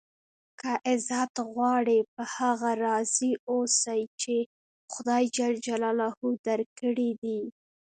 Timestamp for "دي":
7.21-7.39